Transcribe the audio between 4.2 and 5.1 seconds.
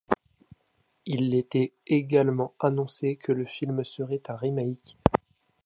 un remake.